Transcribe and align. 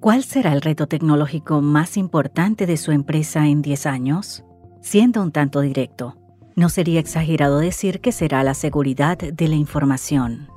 ¿Cuál 0.00 0.22
será 0.22 0.52
el 0.52 0.60
reto 0.60 0.86
tecnológico 0.86 1.60
más 1.60 1.96
importante 1.96 2.66
de 2.66 2.76
su 2.76 2.92
empresa 2.92 3.48
en 3.48 3.62
10 3.62 3.86
años? 3.86 4.44
Siendo 4.80 5.20
un 5.20 5.32
tanto 5.32 5.60
directo, 5.60 6.16
no 6.54 6.68
sería 6.68 7.00
exagerado 7.00 7.58
decir 7.58 8.00
que 8.00 8.12
será 8.12 8.44
la 8.44 8.54
seguridad 8.54 9.18
de 9.18 9.48
la 9.48 9.56
información. 9.56 10.48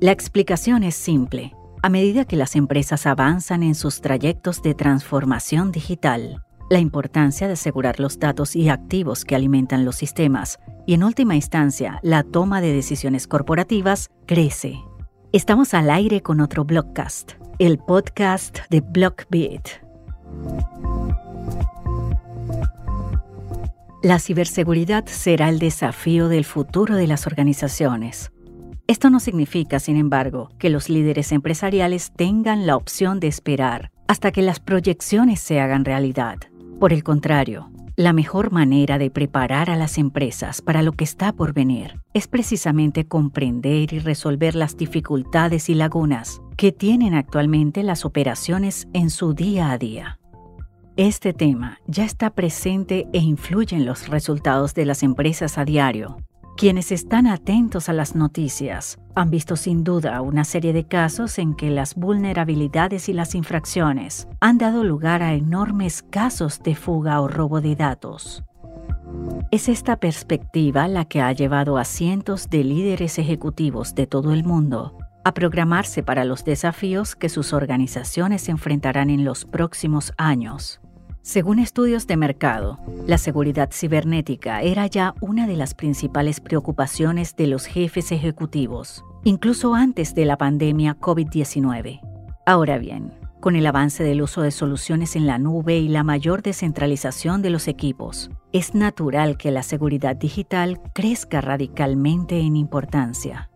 La 0.00 0.10
explicación 0.10 0.82
es 0.82 0.96
simple. 0.96 1.54
A 1.80 1.88
medida 1.88 2.24
que 2.24 2.34
las 2.34 2.56
empresas 2.56 3.06
avanzan 3.06 3.62
en 3.62 3.76
sus 3.76 4.00
trayectos 4.00 4.62
de 4.62 4.74
transformación 4.74 5.70
digital, 5.70 6.42
la 6.68 6.80
importancia 6.80 7.46
de 7.46 7.52
asegurar 7.52 8.00
los 8.00 8.18
datos 8.18 8.56
y 8.56 8.68
activos 8.68 9.24
que 9.24 9.36
alimentan 9.36 9.84
los 9.84 9.94
sistemas 9.94 10.58
y 10.88 10.94
en 10.94 11.04
última 11.04 11.36
instancia 11.36 12.00
la 12.02 12.24
toma 12.24 12.60
de 12.60 12.72
decisiones 12.72 13.28
corporativas 13.28 14.10
crece. 14.26 14.80
Estamos 15.30 15.72
al 15.72 15.88
aire 15.88 16.20
con 16.20 16.40
otro 16.40 16.64
blogcast 16.64 17.34
el 17.58 17.78
podcast 17.78 18.58
de 18.70 18.80
Blockbeat. 18.80 19.68
La 24.00 24.20
ciberseguridad 24.20 25.06
será 25.06 25.48
el 25.48 25.58
desafío 25.58 26.28
del 26.28 26.44
futuro 26.44 26.94
de 26.94 27.08
las 27.08 27.26
organizaciones. 27.26 28.30
Esto 28.86 29.10
no 29.10 29.18
significa, 29.18 29.80
sin 29.80 29.96
embargo, 29.96 30.50
que 30.60 30.70
los 30.70 30.88
líderes 30.88 31.32
empresariales 31.32 32.12
tengan 32.14 32.64
la 32.64 32.76
opción 32.76 33.18
de 33.18 33.26
esperar 33.26 33.90
hasta 34.06 34.30
que 34.30 34.42
las 34.42 34.60
proyecciones 34.60 35.40
se 35.40 35.58
hagan 35.58 35.84
realidad. 35.84 36.38
Por 36.78 36.92
el 36.92 37.02
contrario, 37.02 37.72
la 37.98 38.12
mejor 38.12 38.52
manera 38.52 38.96
de 38.96 39.10
preparar 39.10 39.70
a 39.70 39.74
las 39.74 39.98
empresas 39.98 40.62
para 40.62 40.82
lo 40.82 40.92
que 40.92 41.02
está 41.02 41.32
por 41.32 41.52
venir 41.52 42.00
es 42.14 42.28
precisamente 42.28 43.08
comprender 43.08 43.92
y 43.92 43.98
resolver 43.98 44.54
las 44.54 44.76
dificultades 44.76 45.68
y 45.68 45.74
lagunas 45.74 46.40
que 46.56 46.70
tienen 46.70 47.14
actualmente 47.14 47.82
las 47.82 48.04
operaciones 48.04 48.86
en 48.92 49.10
su 49.10 49.34
día 49.34 49.72
a 49.72 49.78
día. 49.78 50.20
Este 50.96 51.32
tema 51.32 51.80
ya 51.88 52.04
está 52.04 52.30
presente 52.30 53.08
e 53.12 53.18
influye 53.18 53.74
en 53.74 53.84
los 53.84 54.06
resultados 54.06 54.74
de 54.74 54.84
las 54.84 55.02
empresas 55.02 55.58
a 55.58 55.64
diario, 55.64 56.18
quienes 56.58 56.90
están 56.90 57.28
atentos 57.28 57.88
a 57.88 57.92
las 57.92 58.16
noticias 58.16 58.98
han 59.14 59.30
visto 59.30 59.54
sin 59.54 59.84
duda 59.84 60.20
una 60.20 60.42
serie 60.42 60.72
de 60.72 60.88
casos 60.88 61.38
en 61.38 61.54
que 61.54 61.70
las 61.70 61.94
vulnerabilidades 61.94 63.08
y 63.08 63.12
las 63.12 63.36
infracciones 63.36 64.26
han 64.40 64.58
dado 64.58 64.82
lugar 64.82 65.22
a 65.22 65.34
enormes 65.34 66.02
casos 66.02 66.60
de 66.64 66.74
fuga 66.74 67.20
o 67.20 67.28
robo 67.28 67.60
de 67.60 67.76
datos. 67.76 68.42
Es 69.52 69.68
esta 69.68 70.00
perspectiva 70.00 70.88
la 70.88 71.04
que 71.04 71.22
ha 71.22 71.30
llevado 71.30 71.78
a 71.78 71.84
cientos 71.84 72.50
de 72.50 72.64
líderes 72.64 73.20
ejecutivos 73.20 73.94
de 73.94 74.08
todo 74.08 74.32
el 74.32 74.42
mundo 74.42 74.98
a 75.24 75.34
programarse 75.34 76.02
para 76.02 76.24
los 76.24 76.44
desafíos 76.44 77.14
que 77.14 77.28
sus 77.28 77.52
organizaciones 77.52 78.48
enfrentarán 78.48 79.10
en 79.10 79.24
los 79.24 79.44
próximos 79.44 80.12
años. 80.16 80.80
Según 81.28 81.58
estudios 81.58 82.06
de 82.06 82.16
mercado, 82.16 82.78
la 83.06 83.18
seguridad 83.18 83.68
cibernética 83.70 84.62
era 84.62 84.86
ya 84.86 85.12
una 85.20 85.46
de 85.46 85.56
las 85.56 85.74
principales 85.74 86.40
preocupaciones 86.40 87.36
de 87.36 87.48
los 87.48 87.66
jefes 87.66 88.12
ejecutivos, 88.12 89.04
incluso 89.24 89.74
antes 89.74 90.14
de 90.14 90.24
la 90.24 90.38
pandemia 90.38 90.96
COVID-19. 90.98 92.00
Ahora 92.46 92.78
bien, 92.78 93.12
con 93.40 93.56
el 93.56 93.66
avance 93.66 94.02
del 94.04 94.22
uso 94.22 94.40
de 94.40 94.50
soluciones 94.50 95.16
en 95.16 95.26
la 95.26 95.38
nube 95.38 95.76
y 95.76 95.88
la 95.88 96.02
mayor 96.02 96.40
descentralización 96.40 97.42
de 97.42 97.50
los 97.50 97.68
equipos, 97.68 98.30
es 98.54 98.74
natural 98.74 99.36
que 99.36 99.50
la 99.50 99.62
seguridad 99.62 100.16
digital 100.16 100.80
crezca 100.94 101.42
radicalmente 101.42 102.40
en 102.40 102.56
importancia. 102.56 103.50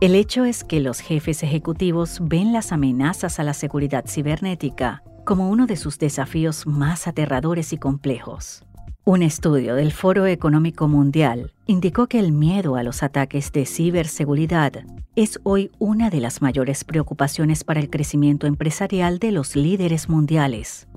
El 0.00 0.14
hecho 0.14 0.44
es 0.44 0.62
que 0.62 0.78
los 0.78 1.00
jefes 1.00 1.42
ejecutivos 1.42 2.20
ven 2.22 2.52
las 2.52 2.70
amenazas 2.70 3.40
a 3.40 3.42
la 3.42 3.52
seguridad 3.52 4.04
cibernética 4.06 5.02
como 5.30 5.48
uno 5.48 5.68
de 5.68 5.76
sus 5.76 6.00
desafíos 6.00 6.66
más 6.66 7.06
aterradores 7.06 7.72
y 7.72 7.78
complejos. 7.78 8.64
Un 9.04 9.22
estudio 9.22 9.76
del 9.76 9.92
Foro 9.92 10.26
Económico 10.26 10.88
Mundial 10.88 11.52
indicó 11.66 12.08
que 12.08 12.18
el 12.18 12.32
miedo 12.32 12.74
a 12.74 12.82
los 12.82 13.04
ataques 13.04 13.52
de 13.52 13.64
ciberseguridad 13.64 14.72
es 15.14 15.38
hoy 15.44 15.70
una 15.78 16.10
de 16.10 16.18
las 16.18 16.42
mayores 16.42 16.82
preocupaciones 16.82 17.62
para 17.62 17.78
el 17.78 17.90
crecimiento 17.90 18.48
empresarial 18.48 19.20
de 19.20 19.30
los 19.30 19.54
líderes 19.54 20.08
mundiales. 20.08 20.88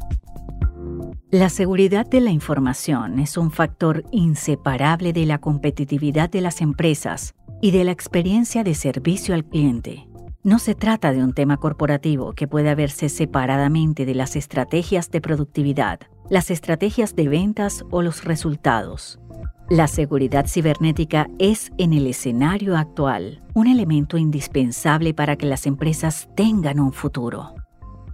La 1.30 1.50
seguridad 1.50 2.08
de 2.08 2.22
la 2.22 2.32
información 2.32 3.20
es 3.20 3.38
un 3.38 3.52
factor 3.52 4.04
inseparable 4.10 5.14
de 5.14 5.28
la 5.28 5.38
competitividad 5.38 6.32
de 6.32 6.42
las 6.42 6.62
empresas 6.62 7.36
y 7.62 7.70
de 7.70 7.84
la 7.84 7.92
experiencia 7.92 8.64
de 8.64 8.74
servicio 8.74 9.36
al 9.36 9.46
cliente. 9.46 10.08
No 10.44 10.60
se 10.60 10.76
trata 10.76 11.14
de 11.14 11.24
un 11.24 11.32
tema 11.32 11.56
corporativo 11.56 12.34
que 12.34 12.50
pueda 12.50 12.76
verse 12.76 13.08
separadamente 13.08 14.06
de 14.06 14.14
las 14.14 14.36
estrategias 14.36 15.10
de 15.10 15.22
productividad, 15.22 16.02
las 16.30 16.52
estrategias 16.52 17.16
de 17.16 17.30
ventas 17.30 17.86
o 17.92 18.02
los 18.02 18.26
resultados. 18.26 19.22
La 19.70 19.88
seguridad 19.88 20.46
cibernética 20.46 21.30
es 21.40 21.72
en 21.78 21.94
el 21.94 22.08
escenario 22.08 22.76
actual 22.76 23.42
un 23.54 23.68
elemento 23.68 24.18
indispensable 24.18 25.14
para 25.14 25.38
que 25.38 25.46
las 25.46 25.66
empresas 25.66 26.28
tengan 26.36 26.82
un 26.82 26.92
futuro. 26.92 27.56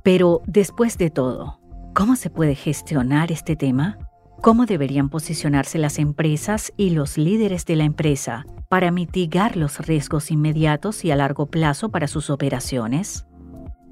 Pero, 0.04 0.44
después 0.46 1.00
de 1.00 1.10
todo, 1.10 1.60
¿cómo 1.96 2.16
se 2.16 2.30
puede 2.30 2.54
gestionar 2.54 3.32
este 3.32 3.56
tema? 3.56 3.98
¿Cómo 4.42 4.66
deberían 4.66 5.10
posicionarse 5.10 5.78
las 5.78 6.00
empresas 6.00 6.72
y 6.78 6.92
los 6.92 7.18
líderes 7.18 7.66
de 7.66 7.76
la 7.76 7.84
empresa 7.84 8.46
para 8.70 8.90
mitigar 8.90 9.58
los 9.58 9.86
riesgos 9.86 10.32
inmediatos 10.32 11.04
y 11.04 11.12
a 11.12 11.18
largo 11.18 11.48
plazo 11.48 11.90
para 11.90 12.08
sus 12.08 12.30
operaciones? 12.30 13.26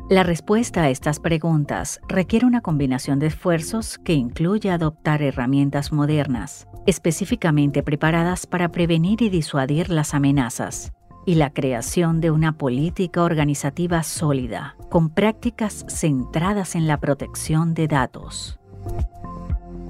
La 0.10 0.24
respuesta 0.24 0.84
a 0.84 0.90
estas 0.90 1.20
preguntas 1.20 2.00
requiere 2.08 2.46
una 2.46 2.62
combinación 2.62 3.20
de 3.20 3.28
esfuerzos 3.28 3.98
que 3.98 4.14
incluye 4.14 4.72
adoptar 4.72 5.22
herramientas 5.22 5.92
modernas, 5.92 6.66
específicamente 6.86 7.84
preparadas 7.84 8.48
para 8.48 8.72
prevenir 8.72 9.22
y 9.22 9.30
disuadir 9.30 9.90
las 9.90 10.14
amenazas, 10.14 10.94
y 11.26 11.36
la 11.36 11.50
creación 11.50 12.22
de 12.22 12.32
una 12.32 12.54
política 12.54 13.22
organizativa 13.24 14.02
sólida, 14.02 14.78
con 14.90 15.10
prácticas 15.10 15.86
centradas 15.90 16.76
en 16.76 16.88
la 16.88 17.02
protección 17.02 17.74
de 17.74 17.90
datos. 17.90 18.58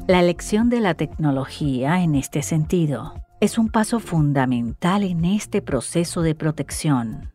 La 0.07 0.21
elección 0.21 0.69
de 0.69 0.79
la 0.79 0.93
tecnología 0.93 2.01
en 2.01 2.15
este 2.15 2.41
sentido 2.41 3.15
es 3.41 3.57
un 3.57 3.67
paso 3.67 3.99
fundamental 3.99 5.03
en 5.03 5.25
este 5.25 5.61
proceso 5.61 6.21
de 6.21 6.33
protección. 6.33 7.33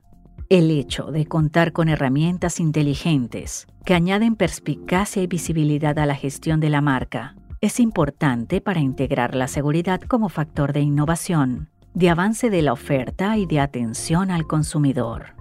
El 0.49 0.71
hecho 0.71 1.11
de 1.11 1.27
contar 1.27 1.73
con 1.73 1.91
herramientas 1.91 2.61
inteligentes 2.61 3.67
que 3.85 3.93
añaden 3.93 4.37
perspicacia 4.37 5.23
y 5.23 5.27
visibilidad 5.27 5.99
a 5.99 6.07
la 6.07 6.15
gestión 6.15 6.61
de 6.61 6.71
la 6.71 6.81
marca 6.81 7.37
es 7.61 7.79
importante 7.79 8.63
para 8.63 8.81
integrar 8.81 9.35
la 9.35 9.49
seguridad 9.49 10.01
como 10.01 10.31
factor 10.31 10.73
de 10.73 10.81
innovación, 10.81 11.69
de 11.93 12.09
avance 12.09 12.49
de 12.49 12.63
la 12.63 12.73
oferta 12.73 13.37
y 13.37 13.45
de 13.45 13.61
atención 13.61 14.31
al 14.31 14.47
consumidor. 14.47 15.35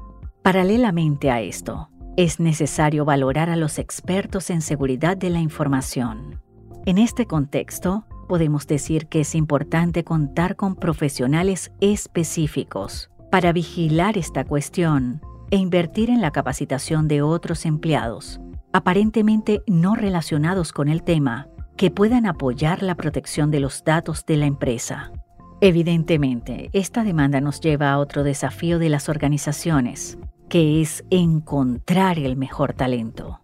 Paralelamente 0.43 1.31
a 1.31 1.39
esto, 1.39 1.91
es 2.17 2.41
necesario 2.41 3.05
valorar 3.05 3.49
a 3.49 3.55
los 3.55 3.79
expertos 3.79 4.49
en 4.49 4.61
seguridad 4.61 5.15
de 5.15 5.29
la 5.29 5.39
información. 5.39 6.41
En 6.87 6.97
este 6.97 7.27
contexto, 7.27 8.05
podemos 8.27 8.65
decir 8.65 9.05
que 9.05 9.21
es 9.21 9.35
importante 9.35 10.03
contar 10.03 10.55
con 10.55 10.75
profesionales 10.75 11.71
específicos 11.79 13.11
para 13.29 13.53
vigilar 13.53 14.17
esta 14.17 14.45
cuestión 14.45 15.21
e 15.51 15.57
invertir 15.57 16.09
en 16.09 16.21
la 16.21 16.31
capacitación 16.31 17.07
de 17.07 17.21
otros 17.21 17.67
empleados, 17.67 18.41
aparentemente 18.73 19.61
no 19.67 19.93
relacionados 19.95 20.73
con 20.73 20.87
el 20.87 21.03
tema, 21.03 21.47
que 21.77 21.91
puedan 21.91 22.25
apoyar 22.25 22.81
la 22.81 22.95
protección 22.95 23.51
de 23.51 23.59
los 23.59 23.83
datos 23.83 24.25
de 24.25 24.37
la 24.37 24.47
empresa. 24.47 25.11
Evidentemente, 25.61 26.71
esta 26.73 27.03
demanda 27.03 27.41
nos 27.41 27.61
lleva 27.61 27.91
a 27.91 27.99
otro 27.99 28.23
desafío 28.23 28.79
de 28.79 28.89
las 28.89 29.07
organizaciones, 29.07 30.17
que 30.49 30.81
es 30.81 31.03
encontrar 31.11 32.17
el 32.17 32.37
mejor 32.37 32.73
talento. 32.73 33.40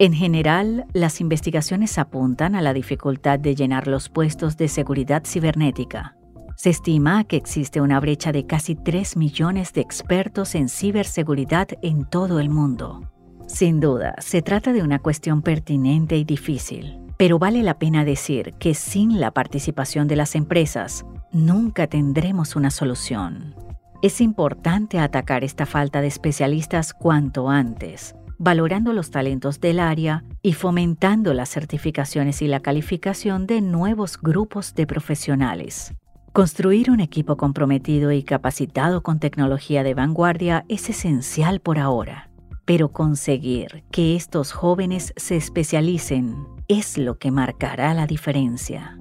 En 0.00 0.14
general, 0.14 0.86
las 0.94 1.20
investigaciones 1.20 1.98
apuntan 1.98 2.54
a 2.54 2.62
la 2.62 2.72
dificultad 2.72 3.38
de 3.38 3.54
llenar 3.54 3.86
los 3.86 4.08
puestos 4.08 4.56
de 4.56 4.66
seguridad 4.68 5.24
cibernética. 5.26 6.16
Se 6.56 6.70
estima 6.70 7.24
que 7.24 7.36
existe 7.36 7.82
una 7.82 8.00
brecha 8.00 8.32
de 8.32 8.46
casi 8.46 8.76
3 8.76 9.18
millones 9.18 9.74
de 9.74 9.82
expertos 9.82 10.54
en 10.54 10.70
ciberseguridad 10.70 11.68
en 11.82 12.06
todo 12.06 12.40
el 12.40 12.48
mundo. 12.48 13.12
Sin 13.46 13.78
duda, 13.78 14.14
se 14.20 14.40
trata 14.40 14.72
de 14.72 14.82
una 14.82 15.00
cuestión 15.00 15.42
pertinente 15.42 16.16
y 16.16 16.24
difícil, 16.24 16.98
pero 17.18 17.38
vale 17.38 17.62
la 17.62 17.78
pena 17.78 18.02
decir 18.02 18.54
que 18.54 18.72
sin 18.72 19.20
la 19.20 19.32
participación 19.32 20.08
de 20.08 20.16
las 20.16 20.34
empresas, 20.34 21.04
nunca 21.30 21.88
tendremos 21.88 22.56
una 22.56 22.70
solución. 22.70 23.54
Es 24.00 24.22
importante 24.22 24.98
atacar 24.98 25.44
esta 25.44 25.66
falta 25.66 26.00
de 26.00 26.06
especialistas 26.06 26.94
cuanto 26.94 27.50
antes, 27.50 28.14
valorando 28.40 28.94
los 28.94 29.10
talentos 29.10 29.60
del 29.60 29.78
área 29.78 30.24
y 30.42 30.54
fomentando 30.54 31.34
las 31.34 31.50
certificaciones 31.50 32.40
y 32.40 32.48
la 32.48 32.60
calificación 32.60 33.46
de 33.46 33.60
nuevos 33.60 34.18
grupos 34.20 34.74
de 34.74 34.86
profesionales. 34.86 35.94
Construir 36.32 36.90
un 36.90 37.00
equipo 37.00 37.36
comprometido 37.36 38.12
y 38.12 38.22
capacitado 38.22 39.02
con 39.02 39.20
tecnología 39.20 39.82
de 39.82 39.92
vanguardia 39.94 40.64
es 40.68 40.88
esencial 40.88 41.60
por 41.60 41.78
ahora. 41.78 42.30
pero 42.70 42.92
conseguir 42.92 43.82
que 43.90 44.14
estos 44.14 44.52
jóvenes 44.52 45.12
se 45.16 45.36
especialicen 45.36 46.46
es 46.68 46.98
lo 46.98 47.18
que 47.18 47.32
marcará 47.32 47.94
la 47.94 48.06
diferencia. 48.06 48.96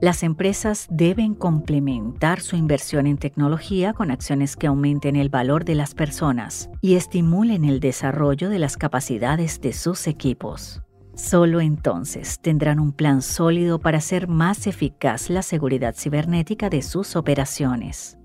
Las 0.00 0.22
empresas 0.22 0.86
deben 0.90 1.34
complementar 1.34 2.40
su 2.40 2.54
inversión 2.56 3.06
en 3.06 3.16
tecnología 3.16 3.94
con 3.94 4.10
acciones 4.10 4.54
que 4.54 4.66
aumenten 4.66 5.16
el 5.16 5.30
valor 5.30 5.64
de 5.64 5.74
las 5.74 5.94
personas 5.94 6.68
y 6.82 6.96
estimulen 6.96 7.64
el 7.64 7.80
desarrollo 7.80 8.50
de 8.50 8.58
las 8.58 8.76
capacidades 8.76 9.62
de 9.62 9.72
sus 9.72 10.06
equipos. 10.06 10.82
Solo 11.14 11.62
entonces 11.62 12.40
tendrán 12.40 12.78
un 12.78 12.92
plan 12.92 13.22
sólido 13.22 13.78
para 13.78 13.96
hacer 13.96 14.28
más 14.28 14.66
eficaz 14.66 15.30
la 15.30 15.40
seguridad 15.40 15.94
cibernética 15.96 16.68
de 16.68 16.82
sus 16.82 17.16
operaciones. 17.16 18.18